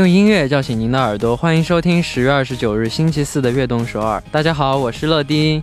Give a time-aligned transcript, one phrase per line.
[0.00, 4.18] 用音乐叫醒您的耳朵，欢迎收听十月二十九日星期四的《悦动首尔》。
[4.32, 5.62] 大家好，我是乐丁。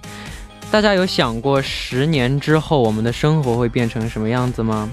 [0.69, 4.87] 大家有想过十年之后我们的生活会变成什么样子吗？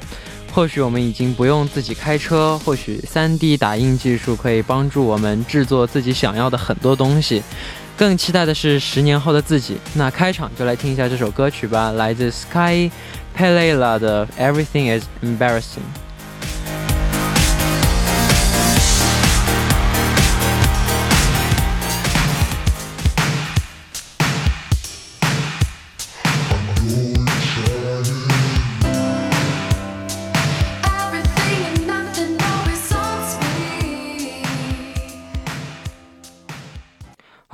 [0.50, 7.42] 或许我们已经不用自己开车，或许 3D 打印技术可以帮助我们制作自己想要的很多东西。
[7.98, 9.76] 更期待的是十年后的自己。
[9.92, 12.90] 那开场就来听一下这首歌曲吧，来自 Sky
[13.36, 16.03] Pelela 的 Everything Is Embarrassing。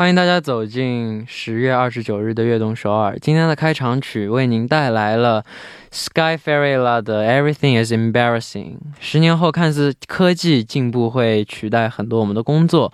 [0.00, 3.18] 欢迎大家走进十月二十九日的悦动首尔。
[3.20, 5.45] 今天的开场曲为您带来了
[5.90, 8.76] Sky Fairyla 的 Everything is Embarrassing。
[8.98, 12.90] 十年后，看似科技进步会取代很多我们的工作，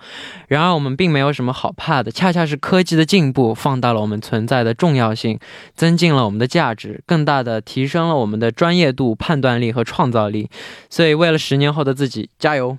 [0.49, 5.39] 然而我们并没有什么好怕的，恰恰是科技的进步放大了我们存在的重要性，
[5.75, 10.49] 增进了我们的价值，更大的提升了我们的专业度、判断力和创造力。
[10.89, 12.77] 所以，为了十年后的自己，加油！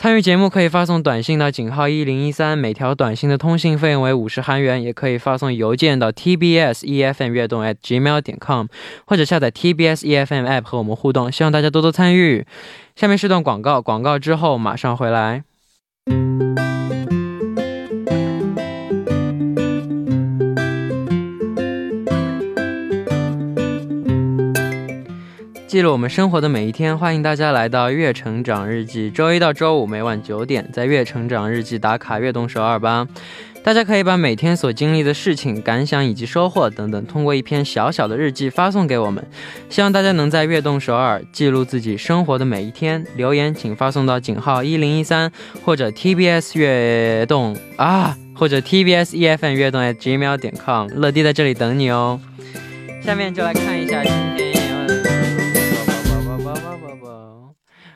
[0.00, 8.64] 参与节目可以发送短信到井号一零一三，每条短信的通信费用为五十韩元，也可以发送邮件到 tbs efm 悦动 at gmail 点 com，
[9.04, 11.30] 或者下载 tbs efm app 和我们互动。
[11.30, 12.46] 希望大家多多参与。
[12.96, 15.44] 下面是段广告，广告之后马上回来。
[25.70, 33.06] 记录我们生活的每一天，欢迎大家来到《月成长日记》，周一到周五每晚九点，在《月成长日记》打卡悦动首尔吧。
[33.62, 39.24] 大家可以把每天所经历的事情、感想以及收获等等，通过一篇小小的日记发送给我们。
[39.68, 43.06] 希望大家能在悦动首尔记录自己生活的每一天。
[43.14, 45.30] 留言请发送到井号一零一三
[45.64, 50.88] 或者 TBS 悦动啊，或者 TBS EFM 悦动 at gmail 点 com。
[50.88, 52.20] 乐迪在这里等你哦。
[53.00, 54.02] 下面就来看一下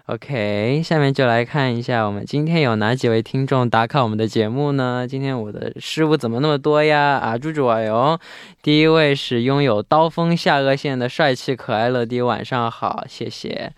[0.07, 5.07] OK，下面就来看一下我们今天有哪几位听众打卡我们的节目呢？
[5.09, 7.17] 今天我的失误怎么那么多呀？
[7.17, 8.21] 啊，猪猪啊哟！
[8.63, 13.73] 第一位是拥有刀锋下颚线的帅气可爱乐迪，晚上好，谢谢。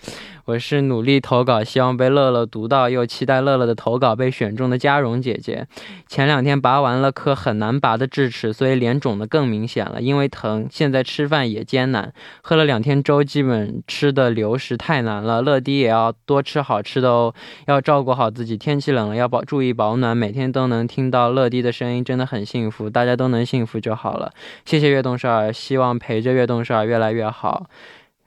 [0.46, 5.66] 我是努力投稿，希望被乐乐读到，又期待乐乐的投稿被选中的嘉荣姐姐。
[6.06, 10.68] 前两天拔完了颗很难拔的智齿，所以脸肿得更明显了，因为疼。
[10.70, 15.42] 现在吃饭也艰难，喝了两天粥，基本吃的流食太难了。
[15.42, 17.34] 乐迪也要多吃好吃的哦，
[17.66, 18.56] 要照顾好自己。
[18.56, 22.88] 天气冷了要保注意保暖，每天都能听到乐迪的声音，真的很幸福。
[22.88, 24.32] 大家都能幸福就好了。
[24.64, 27.66] 谢谢悦动少儿，希望陪着悦动少儿越来越好。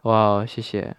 [0.02, 0.99] 哇，谢谢。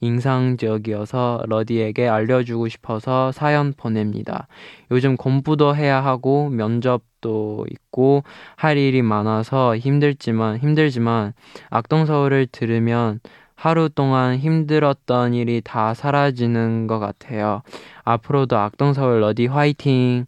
[0.00, 4.46] 인상적이어서 러디에게 알려주고 싶어서 사연 보냅니다.
[4.90, 8.22] 요즘 공부도 해야 하고 면접도 있고
[8.56, 11.32] 할 일이 많아서 힘들지만 힘들지만
[11.70, 13.20] 악동 서울을 들으면
[13.54, 17.62] 하루 동안 힘들었던 일이 다 사라지는 것 같아요.
[18.04, 20.26] 앞으로도 악동 서울 러디 화이팅!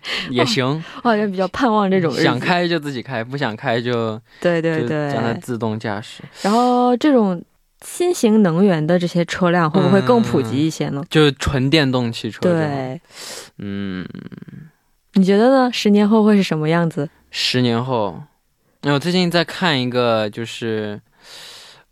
[0.29, 0.65] 也行。
[1.03, 6.23] 我好像比较盼望这种想开就自己开，不想开就对对对，让它自动驾驶。
[6.41, 7.43] 然后这种。
[7.85, 11.03] 新型能源的这些车辆会不会更普及一些呢？
[11.11, 12.39] 就纯电动汽车。
[12.41, 12.99] 对，
[13.59, 14.03] 嗯，
[15.13, 15.69] 你觉得呢？
[15.71, 17.07] 十年后会是什么样子？
[17.29, 18.23] 十年后，
[18.81, 20.99] 那我最近在看一个，就是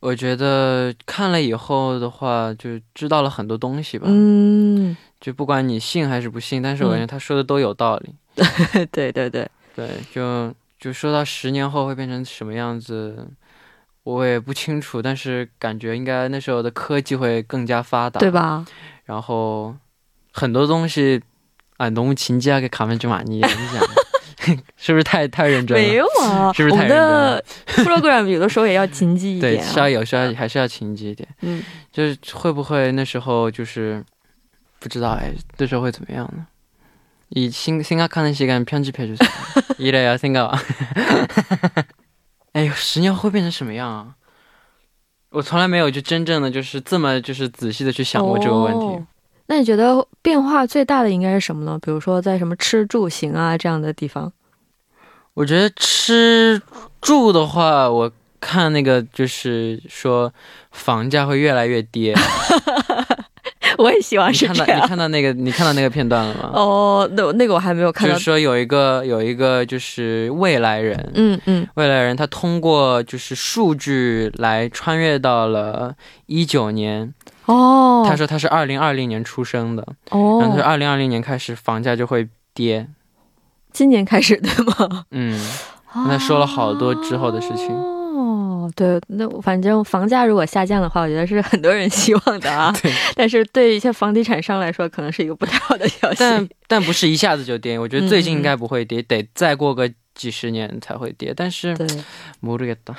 [0.05, 4.05] 我觉得看了以后的话，就知道了很多东西吧。
[4.07, 8.13] 嗯，就不管你信还是不信，但是我感觉他说的都有道理。
[8.91, 13.27] 对对对对，就就说到十年后会变成什么样子。
[14.03, 18.63] 我也不清楚，但是感觉应该那时候的科技会更加发达，对吧？
[19.05, 19.75] 然后
[20.31, 21.19] 很多东西
[21.77, 23.81] 啊，农务勤加给卡门就玛尼，你讲
[24.76, 25.82] 是不是太太认真了？
[25.82, 27.42] 没有啊，是不是太认真了？
[27.66, 31.28] program 有的时候也要勤记一点，对，是要有时候还是要勤记一点。
[31.42, 31.62] 嗯，
[31.92, 34.04] 就是会不会那时候就是
[34.78, 36.46] 不知道哎，那时候会怎么样呢？
[37.30, 39.16] 以新新加看的时间편집해 주，
[39.78, 40.58] 세요이래요생 각。
[42.52, 44.14] 哎呦，十年后会变成什么样啊？
[45.30, 49.04] 我从来没有就真正的就是这么就是仔细的去想过这个问题。
[49.46, 51.78] 那你觉得变化最大的应该是什么呢？
[51.80, 54.32] 比如说在什么吃住行啊这样的地方？
[55.35, 56.59] 我觉得吃
[57.01, 58.11] 住的话，我
[58.41, 60.33] 看那个就是说
[60.71, 62.15] 房价会越来越跌。
[63.77, 64.81] 我也希望是这样。
[64.81, 66.49] 你看到那个，你看到那个片段了吗？
[66.53, 68.13] 哦，那那个我还没有看到。
[68.13, 75.93] 就是说有一个有一个就是未来人，嗯嗯，未来人他通过就是数据来穿越到了
[76.27, 77.13] 一九年。
[77.47, 79.85] 哦，他说他是二零二零年出生的。
[80.11, 82.87] 哦，然后他说二零二零年开始房价就会跌。
[83.74, 85.06] 今年开始对吗？
[85.10, 85.40] 嗯，
[85.94, 87.68] 那说了好多之后的事情。
[88.76, 92.72] 对，那反正房价如果下降的话，我觉得是很多人希望的啊。
[92.80, 96.18] 对， 但是对一些房地产商来说，可能是一个不太好的消息。
[96.20, 101.34] 但 但不是一下子就跌，我觉得最近应该不会跌，得再过个几十年才会跌。
[101.36, 101.84] 但是，对，
[102.40, 102.94] 모르겠 다。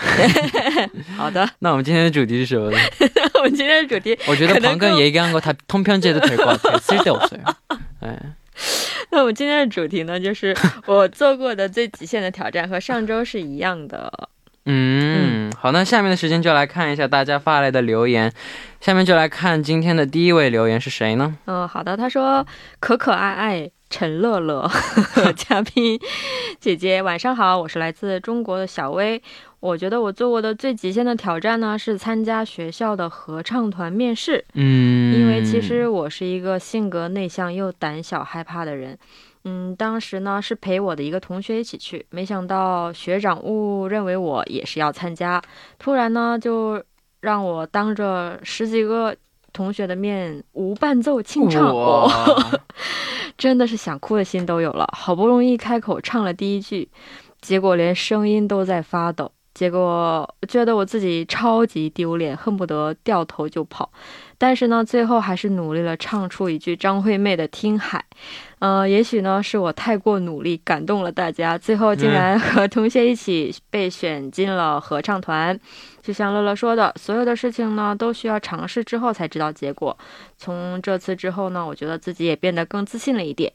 [1.16, 2.78] 好的，那我们今天的主题是什么呢？
[3.36, 7.40] 我们今天的主题，我觉得旁根얘기한거다통편제도될것같아쓸데없어요
[8.02, 8.20] 哎，
[9.13, 10.55] 那我们今天的主题呢，就是
[10.87, 14.13] 我做过的最极限的挑战和上周是一样的。
[14.69, 18.33] 嗯，好，那下面的时间就来看一下大家发来的留言。
[18.81, 21.37] 下面就来看今天的第一位留言是谁呢？
[21.47, 22.45] 嗯，好的，他说
[22.81, 24.69] 可可爱爱陈乐乐，
[25.37, 25.99] 嘉宾
[26.59, 29.23] 姐姐晚上好，我是来自中国的小薇。
[29.61, 34.45] 我觉得我做过的最极限的挑战呢，是参加学校的合唱团面试。
[34.55, 38.99] 嗯，因为其实我是一个性格内向又胆小害怕的人。
[39.45, 45.41] 嗯，当时呢是陪我的一个同学一起去，没想到学长误认为我也是要参加，
[45.79, 46.83] 突然呢就
[47.21, 49.15] 让我当着十几个
[49.53, 51.65] 同学的面无伴奏清唱，
[53.37, 54.89] 真的是想哭的心都有了。
[54.97, 56.89] 好不容易开口唱了第一句，
[57.41, 63.91] 结果连声音都在发抖，结果觉得我自己超级丢脸，恨不得掉头就跑。
[64.37, 68.05] 但是呢，最后还是努力了，唱出一句张惠妹的《听海》。
[68.59, 75.59] 呃，也许呢是我太过努力，感动了大家，最后竟然和同学一起被选进了合唱团。
[76.03, 79.97] 就像乐乐说的，所有的事情呢都需要尝试之后才知道结果。
[80.37, 83.51] 从这次之后呢，我觉得自己也变得更自信了一点。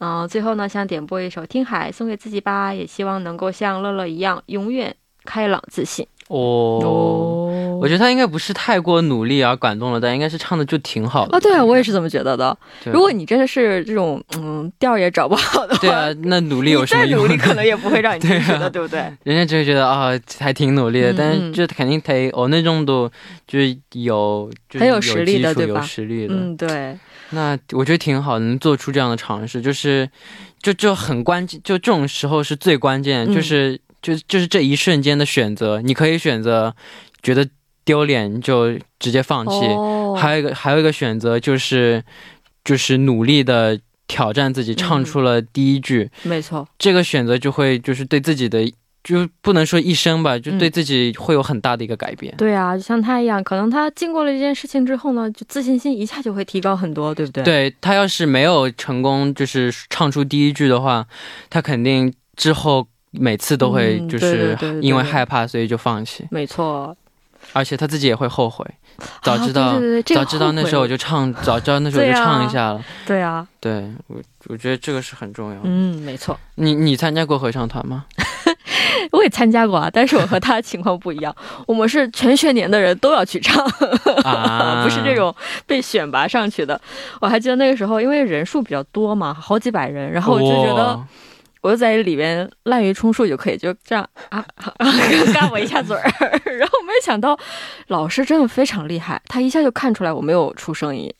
[0.00, 4.94] 嗯，最后呢，想点播一首《听海》送给自己吧，也希望能够像乐乐一样，永远
[5.26, 6.06] 开朗自信。
[6.28, 11.36] 哦，我觉得他应该不是太过努力而感动了，但应该是唱的就挺好的。
[11.36, 12.56] 啊，对啊，我也是这么觉得的。
[12.84, 17.20] 如果你真的是这种嗯调也找不好的话，对啊，那努力有什么用？
[17.20, 18.98] 努力可能也不会让你 进去的，对不对？
[19.22, 23.08] 人家只会觉得啊，还挺努力的，但是就肯定得哦那种都
[23.46, 25.78] 就是有很有实力的，对吧？
[25.80, 26.98] 有实力的，嗯，对。
[27.30, 30.08] 那我觉得挺好，能做出这样的尝试，就是
[30.60, 33.80] 就就很关键，就这种时候是最关键，就是。
[34.02, 36.74] 就就是这一瞬间的选择，你可以选择
[37.22, 37.48] 觉得
[37.84, 39.60] 丢脸就直接放弃，
[40.16, 42.02] 还有一个还有一个选择就是
[42.64, 46.10] 就是努力的挑战自己，唱出了第一句。
[46.22, 48.70] 没错，这个选择就会就是对自己的
[49.02, 52.34] 就不能说一生吧，就对自己会有很大的一个改变。
[52.36, 57.44] 对啊，就像他一样，可能他经过了这件事情之后呢，就自信心一下就会提高很多，对不对？
[57.44, 61.06] 对他要是没有成功就是唱出第一句的话，
[61.50, 62.88] 他肯定之后。
[63.18, 66.26] 每次都会就是因为害怕，所以就放弃。
[66.30, 66.96] 没错，
[67.52, 68.64] 而且他自己也会后悔。
[69.22, 69.74] 早知道，
[70.06, 72.82] 早知道那时候我就唱，早知道那时候我就唱一下了。
[73.06, 75.60] 对啊，对我我觉得这个是很重要。
[75.64, 76.38] 嗯，没错。
[76.54, 78.06] 你你参加过合唱团吗？
[79.12, 81.34] 我也参加过啊，但是我和他情况不一样，
[81.68, 83.64] 我们是全学年的人都要去唱，
[84.24, 85.34] 啊 不是这种
[85.66, 86.80] 被选拔上去的。
[87.20, 91.06] 我还记得那个时候，因为人数比较多嘛，好几百人，然后我就觉得哇
[91.60, 94.44] 我就在里边滥竽充数就可以，就这样啊，
[95.34, 96.02] 干我一下嘴儿。
[96.56, 97.38] 然后没想到
[97.88, 101.12] 老师真的非常厉害，他一下就看出来我没有出声音。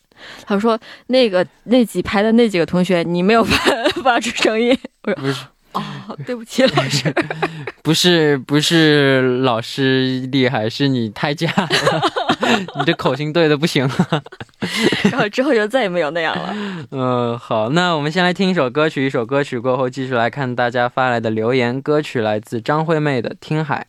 [0.46, 0.78] 他说
[1.08, 3.56] ：“那个那几排的那几个同学，你没有发
[4.02, 5.44] 发出声音。”我说不是
[5.75, 5.81] ：“哦，
[6.25, 7.13] 对不起，老师。
[7.81, 11.69] 不是不是老师厉害，是你太假了，
[12.77, 13.89] 你这口型对的不行。”
[15.09, 16.55] 然后之后就再也没有那样了。
[16.91, 21.81] 嗯，好，那我们先来听一首歌曲，一首歌曲过后继续来看大家发来的留言。
[21.81, 23.87] 歌曲来自张惠妹的《听海》。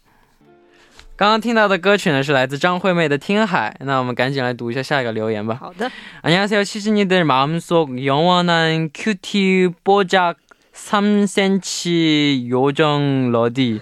[1.14, 5.56] 刚刚听到的歌曲呢是来自张惠妹的《听海》，那我们赶紧来读一下下一个留言吧。
[5.60, 5.90] 好的，
[6.22, 10.36] 안녕하세요 시즈니들 마음속 영원한 큐티 뽀작
[10.77, 13.81] 3cm 요정 러디.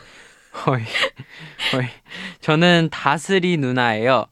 [0.66, 0.82] 허이
[1.74, 1.86] 허이.
[2.40, 4.26] 저는 다스리 누나예요.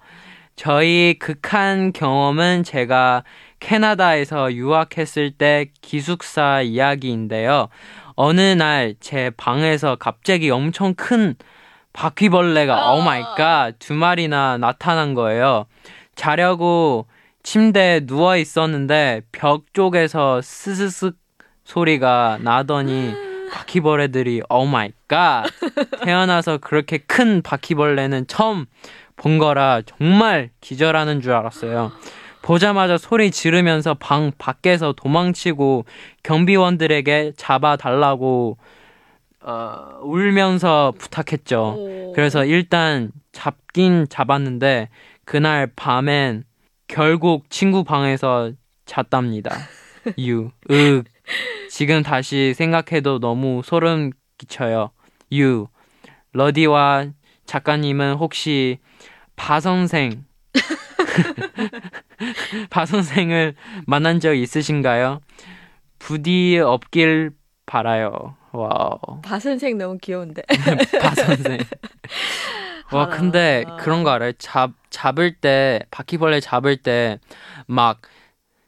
[0.55, 3.23] 저희 극한 경험은 제가
[3.59, 7.67] 캐나다에서 유학했을 때 기숙사 이야기인데요.
[8.15, 11.35] 어느 날 제 방에서 갑자기 엄청 큰
[11.91, 15.65] 바퀴벌레가 오 마이 갓두 마리나 나타난 거예요.
[16.15, 17.07] 자려고
[17.43, 21.11] 침대에 누워 있었는데 벽 쪽에서 스스스
[21.63, 23.13] 소리가 나더니
[23.51, 25.45] 바퀴벌레들이 오 마이 갓
[26.03, 28.65] 태어나서 그렇게 큰 바퀴벌레는 처음
[29.15, 31.91] 본 거라 정말 기절하는 줄 알았어요.
[32.41, 35.85] 보자마자 소리 지르면서 방 밖에서 도망치고
[36.23, 38.57] 경비원들에게 잡아달라고
[39.41, 42.11] 어, 울면서 부탁했죠.
[42.15, 44.89] 그래서 일단 잡긴 잡았는데
[45.25, 46.43] 그날 밤엔
[46.87, 48.51] 결국 친구 방에서
[48.85, 49.55] 잤답니다.
[50.19, 51.05] 유, 윽.
[51.69, 54.91] 지금 다시 생각해도 너무 소름 끼쳐요.
[55.33, 55.67] 유.
[56.33, 57.07] 러디와
[57.45, 58.79] 작가님은 혹시
[59.35, 60.25] 바 선생
[62.69, 65.21] 바 선생을 만난 적 있으신가요?
[65.99, 67.31] 부디 없길
[67.65, 68.35] 바라요.
[68.51, 68.99] 와우.
[69.23, 70.43] 바 선생 너무 귀여운데.
[71.01, 71.57] 바 선생.
[72.91, 73.15] 와 하나.
[73.15, 74.33] 근데 그런 거 알아요?
[74.33, 77.19] 잡 잡을 때 바퀴벌레 잡을 때
[77.67, 78.01] 막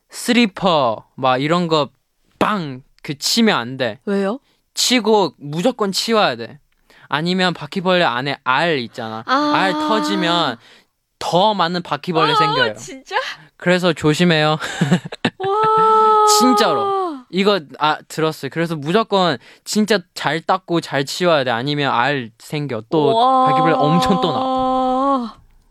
[0.09, 1.89] 스리퍼 막 이런 거
[2.38, 3.98] 빵 그 치면 안 돼.
[4.04, 4.40] 왜요?
[4.74, 6.58] 치고 무조건 치워야 돼.
[7.08, 9.24] 아니면 바퀴벌레 안에 알 있잖아.
[9.26, 9.52] 아.
[9.54, 10.58] 알 터지면
[11.18, 12.74] 더 많은 바퀴벌레 생겨요.
[12.74, 13.16] 진짜?
[13.56, 14.58] 그래서 조심해요.
[15.38, 15.46] 와.
[16.38, 17.18] 진짜로.
[17.30, 18.50] 이거 아 들었어요.
[18.52, 21.50] 그래서 무조건 진짜 잘 닦고 잘 치워야 돼.
[21.50, 22.82] 아니면 알 생겨.
[22.90, 24.60] 또 바퀴벌레 엄청 또 나.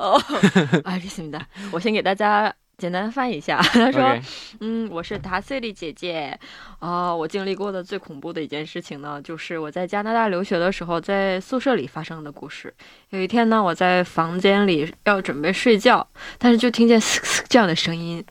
[0.01, 0.17] 哦，
[0.85, 1.45] 알겠습니다.
[1.73, 3.58] 我先给大家 简单翻译一下。
[3.72, 4.16] 他说
[4.60, 6.38] 嗯我是达瑟利姐姐。
[6.78, 12.72] 啊我经历过的最恐怖的一件事情呢就是我在加拿大留学的时候在宿舍里发生的故事。
[13.10, 16.06] 有一天呢我在房间里要准备睡觉
[16.38, 18.24] 但是就听见嘶 嘶这样的声音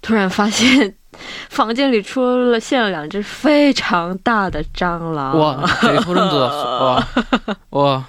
[0.00, 0.94] 突然发现
[1.48, 5.38] 房间里出了现了两只非常大的蟑螂。
[5.38, 5.64] 哇
[7.70, 8.04] 哇。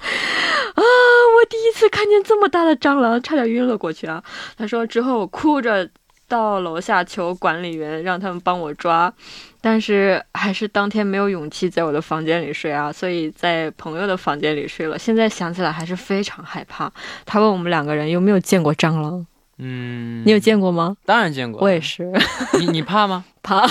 [1.48, 4.22] 第一次看见这么大的蟑螂，差点晕了过去啊！
[4.56, 5.88] 他说之后我哭着
[6.28, 9.12] 到楼下求管理员让他们帮我抓，
[9.60, 14.98] 但是还是当天没有勇气在我的房间里睡啊，所以在朋友的房间里睡了。
[14.98, 16.92] 现在想起来还是非常害怕。
[17.24, 19.26] 他问我们两个人有没有见过蟑螂，
[19.56, 20.96] 嗯,你有见过吗？
[21.06, 21.62] 当然见过。
[21.62, 22.12] 我也是
[22.60, 23.24] 你你怕吗？
[23.42, 23.66] 怕。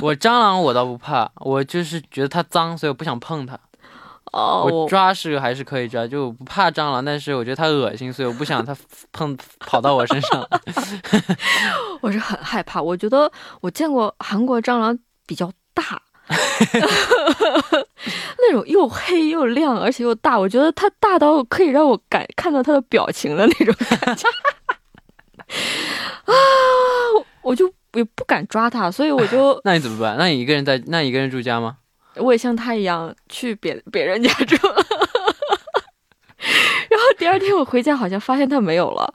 [0.00, 3.58] 我蟑螂我倒不怕，我就是觉得它脏，所以我不想碰它。
[4.32, 8.74] 哦，我抓是还是可以抓，就我不怕蟑螂，但是我觉得它恶心，所以我不想它
[9.12, 10.48] 碰跑到我身上。
[12.00, 12.80] 我是很害怕。
[12.80, 16.00] 我觉得我见过韩国蟑螂比较大，
[18.38, 20.38] 那种又黑又亮，而且又大。
[20.38, 24.28] 我觉得它大到可以让我感看到它的表情的那种感觉。
[26.24, 26.32] 啊，
[27.42, 30.16] 我就也不敢抓它，所以我就那你怎么办？
[30.18, 31.76] 那你一个人在，那你一个人住家吗？
[32.16, 34.56] 我也像他一样去别别人家住。
[36.90, 39.14] 然后第二天我回家，好像发现它没有了。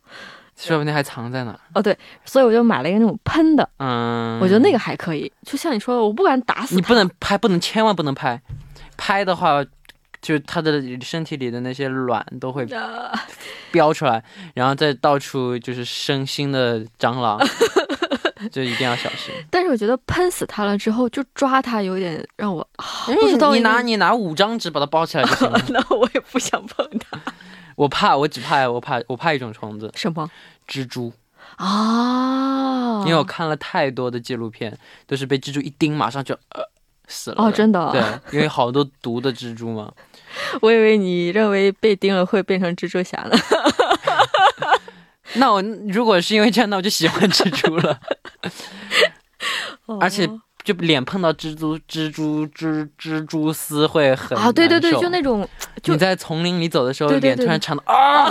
[0.55, 1.59] 说不定还藏在哪儿。
[1.75, 5.31] 哦，对，所以我就买了一个那种喷的，嗯，我觉得那个还可以。
[5.43, 8.41] 就像你说的，我不敢打死你不能拍，不能千万不能拍，
[8.97, 9.63] 拍的话，
[10.19, 13.11] 就它的身体里的那些卵都会呃
[13.69, 14.23] 飙出来，
[14.55, 17.39] 然后再到处就是生新的蟑螂，
[18.51, 19.33] 就一定要小心。
[19.49, 23.61] 但是我觉得喷死它了之后，就抓它有点让我、啊不知道你。
[23.61, 27.19] 拿你拿五张纸把它包起来就行了 那我也不想碰它。
[27.75, 30.29] 我怕，我只怕我怕我怕一种虫子，什么
[30.67, 31.13] 蜘蛛。
[31.57, 33.03] 啊？
[33.05, 36.61] 因为我看了太多的纪录片，都是被蜘蛛一叮马上就呃
[37.07, 37.35] 死了。
[37.37, 39.91] 哦，真的对，因为好多毒的蜘蛛嘛。
[40.61, 43.37] 我以为你认为被叮了会变成蜘蛛侠呢。
[45.35, 47.99] 那我如果是因为这样，那我就喜欢蜘蛛了。
[49.99, 55.47] 而且哦就脸碰到蜘蛛、蜘蛛、蜘蜘蛛丝会很啊，对对对，就那种，
[55.81, 58.29] 就你在丛林里走的时候，对对对脸突然长的 啊，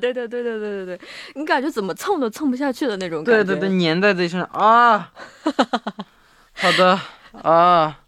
[0.00, 1.00] 对对对对对对对，
[1.36, 3.44] 你感觉怎么蹭都蹭不下去的那种感觉。
[3.44, 5.12] 对对对，粘在自己身上啊。
[6.58, 6.98] 好的
[7.42, 7.98] 啊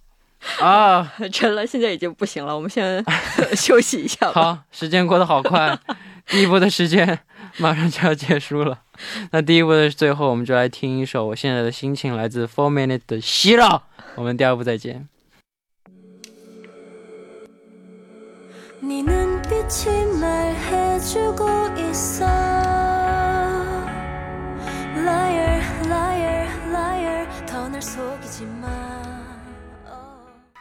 [0.59, 3.05] 啊，对，陈了，现在已经不行了，我们先
[3.55, 4.43] 休息一下吧。
[4.43, 5.79] 好，时间过得好快，
[6.27, 7.17] 第一步的时间
[7.58, 8.82] 马 上就要结束了。
[9.32, 13.68] 那第一部的最后，我们就来听一首我现在的心情，来自 Four Minute 的《希绕》。
[14.16, 15.08] 我们第二部再见。
[18.82, 19.90] 네 눈빛이
[20.20, 21.48] 말해주고
[21.90, 22.26] 있어
[24.96, 28.97] Liar, liar, liar 더 날 속이지 마 oh.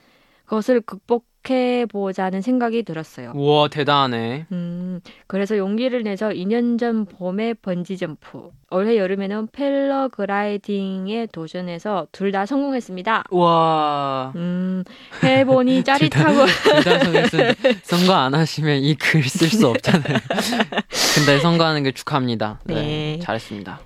[0.46, 3.32] 것을 극복 해 보자는 생각이 들었어요.
[3.36, 4.48] 哇，대단하네.
[4.52, 12.46] 음, 그래서 용기를 내서 2년 전 봄에 번지 점프, 올해 여름에는 패러글라이딩에 도전해서 둘 다
[12.46, 13.24] 성공했습니다.
[13.32, 14.84] 哇， 음,
[15.24, 16.46] 해보니 짜릿하고
[17.84, 20.18] 선거 안 하시면 이 글 쓸 수 없잖아요.
[21.16, 22.60] 근데 선거하는 게 축하합니다.
[22.66, 23.20] 네, 네.
[23.22, 23.80] 잘했습니다.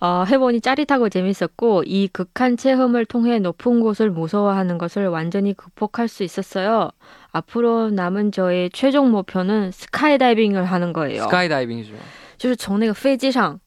[0.00, 6.22] 어, 해보니 짜릿하고 재밌었고 이 극한 체험을 통해 높은 곳을 무서워하는 것을 완전히 극복할 수
[6.22, 6.90] 있었어요.
[7.32, 11.22] 앞으로 남은 저의 최종 목표는 스카이다이빙을 하는 거예요.
[11.22, 11.94] 스카이다이빙이죠.
[12.38, 13.58] 就是从那个飞机上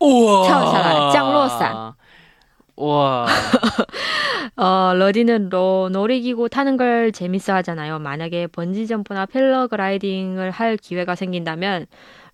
[0.00, 0.46] 우와.
[0.46, 1.94] 跳下来，降落伞。
[2.76, 3.26] 와.
[4.56, 7.98] 어, 러디는 로, 놀이기구 타는 걸 재밌어 하잖아요.
[8.00, 11.86] 만약에 번지점프나 패러글라이딩을 할 기회가 생긴다면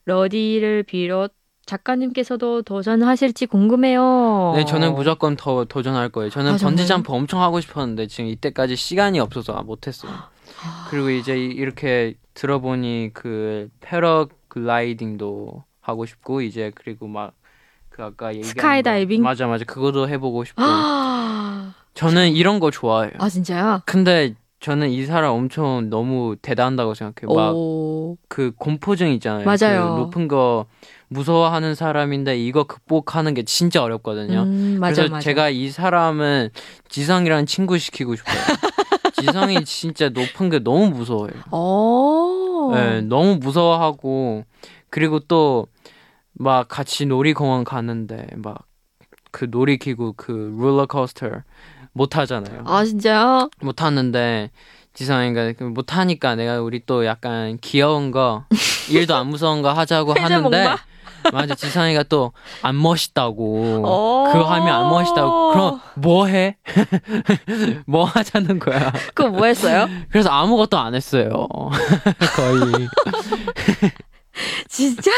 [0.05, 1.35] 러디를 비롯
[1.66, 4.54] 작가님께서도 도전하실지 궁금해요.
[4.56, 6.30] 네, 저는 무조건 더 도전할 거예요.
[6.30, 6.76] 저는 아, 정말요?
[6.76, 10.12] 번지 점프 엄청 하고 싶었는데 지금 이때까지 시간이 없어서 못했어요.
[10.12, 10.88] 아.
[10.90, 17.34] 그리고 이제 이- 이렇게 들어보니 그 패러글라이딩도 하고 싶고 이제 그리고 막
[17.90, 19.22] 그 아까 얘기한 스카이다이빙?
[19.22, 23.12] 거, 맞아 맞아 그것도 해보고 싶고 아, 저는 이런 거 좋아해요.
[23.20, 23.82] 아 진짜요?
[23.86, 27.36] 근데 저는 이 사람 엄청 너무 대단하다고 생각해요.
[27.36, 29.44] 막 오, 그 공포증 있잖아요.
[29.46, 29.94] 맞아요.
[29.96, 30.68] 그 높은 거
[31.10, 34.44] 무서워하는 사람인데 이거 극복하는 게 진짜 어렵거든요.
[34.44, 35.24] 음, 맞아 그래서 맞아.
[35.26, 36.50] 제가 이 사람은
[36.88, 38.36] 지성이랑 친구 시키고 싶어요.
[39.14, 41.32] 지성이 진짜 높은 게 너무 무서워요.
[41.52, 44.46] 오, 네, 너무 무서워하고
[44.90, 45.68] 그리고 또
[46.36, 48.66] 막 같이 놀이공원 가는데 막
[49.32, 51.28] 그 놀이기구 그 롤러코스터
[51.94, 52.64] 못 하잖아요.
[52.66, 53.50] 아 진짜요?
[53.62, 54.50] 못 하는데
[54.94, 58.46] 지성이가 그못 하니까 내가 우리 또 약간 귀여운 거
[58.90, 60.76] 일도 안 무서운 거 하자고 하는데?
[61.32, 64.32] 맞아 지성이가 또 안 멋있다고 오.
[64.32, 66.58] 그거 하면 안 멋있다고 그럼 뭐 해?
[67.88, 69.88] 뭐 하자는 거야 그거 뭐 했어요?
[70.10, 71.48] 그래서 아무것도 안 했어요
[72.36, 72.88] 거의
[74.68, 75.12] 진짜?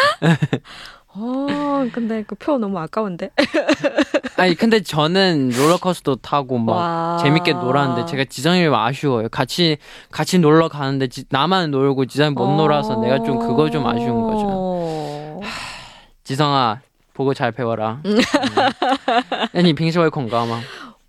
[1.75, 3.31] 어, 근데 그 표 너무 아까운데.
[4.37, 7.19] 아니 근데 저는 롤러코스터 타고 막 와.
[7.23, 9.77] 재밌게 놀았는데 제가 지성이 아쉬워요 같이
[10.11, 14.47] 같이 놀러 가는데 지- 나만 놀고 지성이 못 놀아서 내가 좀 그거 좀 아쉬운 거죠
[14.49, 15.41] 어.
[16.25, 16.81] 지성아
[17.13, 18.19] 보고 잘 배워라 嗯
[19.53, 20.63] 那你平时会恐高吗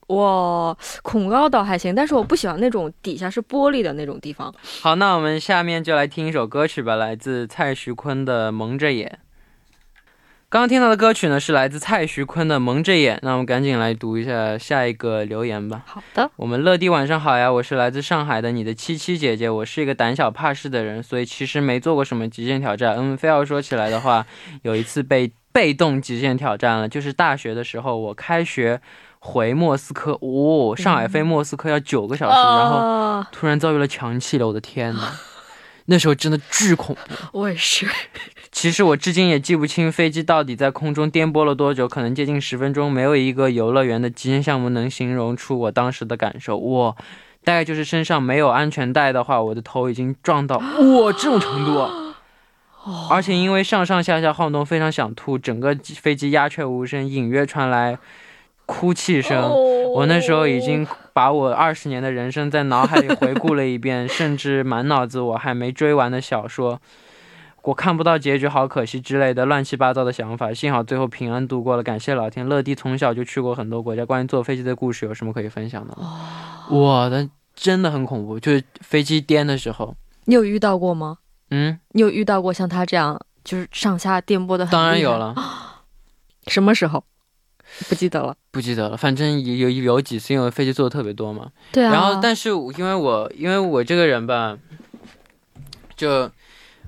[0.08, 4.54] 我恐高倒还行，但是我不喜欢那种底下是玻璃的那种地方。
[4.82, 9.20] 好，那我们下面就来听一首歌曲吧，来自蔡徐坤的《蒙着眼》。
[10.49, 15.83] 刚刚听到的歌曲呢是来自蔡徐坤的《蒙着眼》，那我们赶紧来读一下下一个留言吧。
[15.85, 22.95] 好的，我们乐迪晚上好呀，我是来自上海的你的七七姐姐，我是一个胆小怕事的人，所以其实没做过什么极限挑战。
[22.97, 24.25] 嗯，非要说起来的话，
[24.63, 28.81] 有一次被被动极限挑战了，就是大学的时候，我开学
[29.19, 35.13] 回莫斯科，哦，上海飞莫斯科要九个小时，然后啊，突然遭遇了强气流，我的天呐，
[35.87, 37.15] 那时候真的巨恐怖。
[37.41, 37.85] 我也是。
[38.57, 42.91] 其实我至今也记不清飞机到底在空中颠簸了多久，可能接近十分钟。
[42.91, 46.57] 没有一个游乐园的极限项目能形容出我当时的感受。
[46.57, 46.97] 我，
[47.45, 51.87] 大概就是身上没有安全带的话，我的头已经撞到哇这种程度。
[53.11, 57.99] 而且因为上上下下晃动，非常想吐，整个飞机鸦雀无声，隐约传来
[58.65, 59.53] 哭泣声。
[59.95, 66.81] 我那时候已经把我二十年的人生在脑海里回顾了一遍，甚至满脑子我还没追完的小说，
[67.67, 70.55] 我看不到结局，好可惜之类的乱七八糟的想法。
[70.55, 72.49] 幸好最后平安度过了，感谢老天。
[72.49, 76.65] 乐迪从小就去过很多国家，关于坐飞机的故事有什么可以分享的吗？
[76.71, 81.19] 我的真的很恐怖，就是飞机颠的时候，你有遇到过吗？
[81.51, 84.65] 嗯，你有遇到过像他这样就是上下颠簸的？
[84.67, 85.19] 当然有。
[85.19, 85.35] 了，
[86.47, 87.03] 什么时候？
[87.89, 88.37] 不记得了。
[88.53, 91.51] 不记得了，反正有有有几次因为飞机坐的特别多嘛。
[91.73, 91.93] 对啊。
[91.93, 94.57] 然后，但是因为我因为我这个人吧，
[95.97, 96.31] 就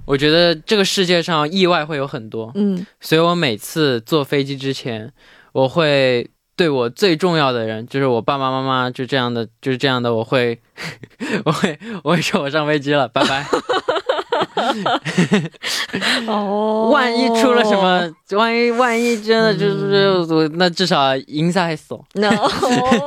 [0.08, 5.12] 我觉得这个世界上意外会有很多，嗯所以我每次坐飞机之前，
[5.54, 10.60] 我会对我最重要的人，就是我爸爸妈妈，就这样的，就是这样的，我会，
[11.46, 13.46] 我会，我会说我上飞机了，拜拜。
[16.28, 22.02] 哦万一出了什么，万一万一真的就是我，那至少인사했어。
[22.14, 22.30] ？No。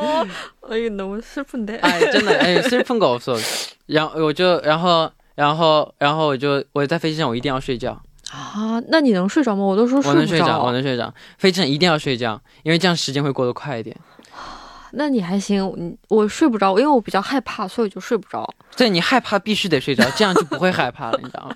[0.68, 1.78] 哎呦，너무슬픈데。
[1.80, 3.38] 哎，真的，哎，슬픈거없어。
[3.86, 5.10] 然后我就，然后，
[5.41, 7.99] 然后，然后我就，我在飞机上我一定要睡觉，
[8.31, 9.63] 啊，那你能睡着吗？
[9.63, 11.11] 我都说我睡不能睡着，我能睡着。
[11.39, 13.97] 飞机上一定要睡觉，因为这样时间会过得快一点。
[14.93, 18.47] 那你还行，你我睡不着，因为我比较害怕，所以就睡不着。
[18.77, 21.55] 对你害怕必须得睡着， 这样就不会害怕了，你知道吗？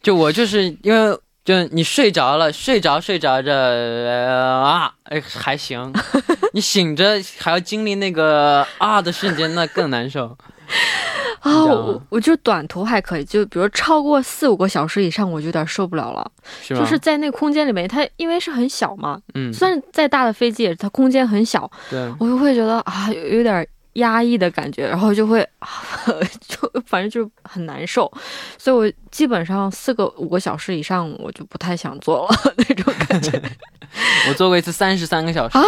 [0.00, 5.92] 就我就是因为就你睡着了，睡着睡着着、呃啊，哎还行，
[6.54, 10.38] 你醒着还要经历那个啊的瞬间，那更难受。
[11.40, 16.30] 啊，我我就短途还可以，就比如超过四五个小时以上，我就有点受不了了。
[16.62, 16.80] 是吗？
[16.80, 25.68] 就是在那个空间里面，它因为是很小嘛，嗯，虽然再大的飞机也是它空间很小，对，我就会觉得啊有有点压抑的感觉，然后就会啊
[26.46, 28.10] 就反正就很难受，
[28.56, 33.40] 所以我基本上四个五个小时以上我就不太想坐了 那种感觉。
[34.28, 35.64] 我坐过一次三十三个小时啊，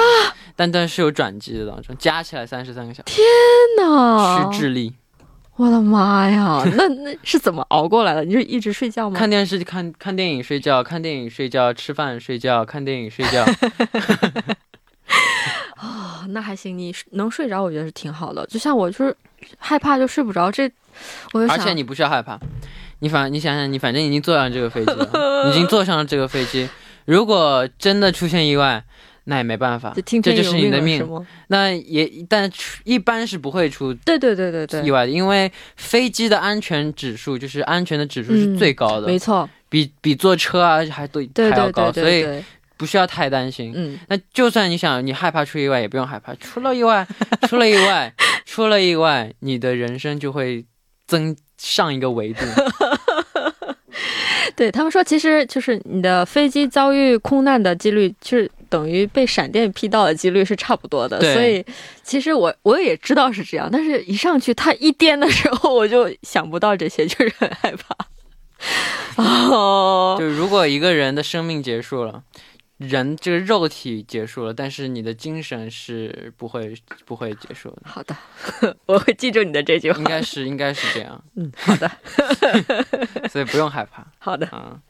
[0.55, 3.25] 但但是有转机的当中，加起来三十三个小时，天
[3.79, 4.51] 哪！
[4.53, 4.93] 是智力。
[5.61, 8.25] 我的妈呀， 那那是怎么熬过来的？
[8.25, 9.19] 你就一直睡觉吗？
[9.19, 13.45] 看电视、看看电影、睡觉，看电影、睡觉，吃饭、睡觉，看电影、睡觉。
[15.77, 18.47] 啊、 那还行，你能睡着，我觉得是挺好的。
[18.47, 19.15] 就像我就是
[19.59, 20.65] 害怕就睡不着，这
[21.35, 22.41] 我就想，而且你不需要害怕，
[23.01, 26.67] 你反你想想，你反正已经坐上这个飞机了，已经坐上了这个飞机，
[27.05, 28.83] 如果真的出现意外，
[29.31, 31.09] 那也没办法就，听这就是你的命？
[31.47, 42.27] 那也但出一般是不会出对对对对对，意外的，因为飞机的安全指数就是安全的指数是嗯最高的，没错，比比坐车啊还都还要高，所以
[42.77, 43.73] 不需要太担心。
[43.77, 47.07] 嗯，那就算你想你害怕出意外，也不用害怕，出了意外，
[47.49, 48.13] 出了意外，
[48.45, 50.65] 出了意外，你的人生就会
[51.07, 52.41] 增上一个维度。
[54.57, 61.21] 对他们说，其实就是你的飞机遭遇空难的几率，就是等于被闪电劈到的几率是差不多的。
[61.35, 61.63] 所以
[62.03, 67.95] 其实我我也知道是这样，但是一上去他一颠的时候，我就想不到这些，就是很害怕。
[69.17, 72.23] 哦，就如果一个人的生命结束了，
[72.79, 78.17] 人这个肉体结束了，但是你的精神是不会不会结束的，好的，
[78.87, 80.05] 我会记住你的这句话应。
[80.05, 81.91] 该是应该是这样，嗯，好的，
[83.29, 84.81] 所以不用害怕 好的，嗯。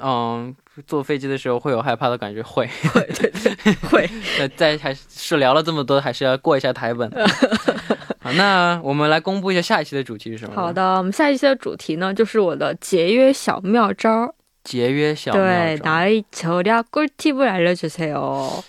[0.00, 0.54] 嗯，
[0.87, 2.67] 坐飞机的时候会有害怕的感觉，会。
[2.93, 4.09] 会，对对会。
[4.39, 7.09] 呃，在 还是聊了这么多，还是要过一下台本。
[8.19, 10.55] 好，那我们来公布一下下一期的主题是什么？
[10.55, 14.33] 好，的，我们下一期的主题呢，就是我的节约小妙招儿。
[14.63, 15.85] 节约小妙对，招。
[15.85, 18.63] 나의절약꿀팁을알려주세요。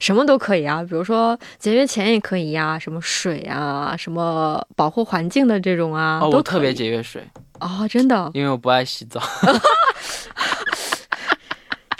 [0.00, 7.20] 什么都可以啊，比如说节约钱也可以呀、什么水啊，什么保护环境的这种啊，哦，都我特别可以节约水，
[7.58, 9.20] 哦，真的，因为我不爱洗澡。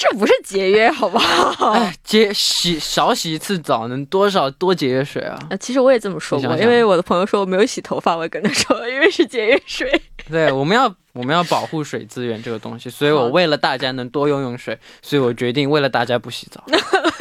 [0.04, 1.72] 这不是节约，好不好？
[1.72, 5.40] 哎，节洗少洗一次澡能多少多节约水啊？
[5.50, 9.90] 呃其实我也这么说过，想想因为我的朋友说我没有洗头发，我也跟他说， 因为是节约水。
[10.30, 16.64] 对，我们要我们要保护水资源这个东西，所以我为了大家能多用用水，所以我决定为了大家不洗澡。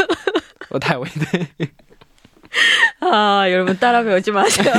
[0.71, 1.67] 我太伟大。
[3.00, 4.74] 啊，有人们따라배우지마세요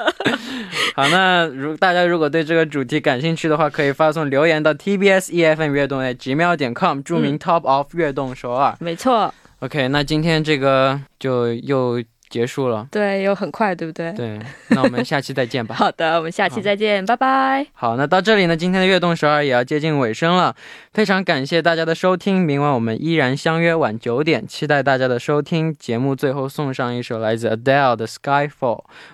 [0.95, 8.75] 好，那如大家如果对这个主题感兴趣的话，可以发送留言到 TBS EFM 悦动的几秒点 com，注明 Top of 悦动首尔。
[8.79, 12.86] 没错， OK，那今天这个就又 结束了。
[12.90, 14.12] 对，又很快，对不对？
[14.12, 14.38] 对，
[14.68, 15.74] 那我们下期再见吧。
[15.76, 17.66] 好的，我们下期再见，拜拜。
[17.74, 20.54] 好，那到这里呢，今天的悦动十二也要接近尾声了，
[20.94, 25.74] 非常感谢大家的收听，明晚我们依然相约晚九点，期待大家的收听。
[25.74, 28.50] 节目最后送上一首来自 Adele 的《Skyfall》，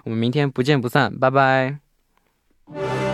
[0.05, 3.06] 我们明天不见不散，拜拜。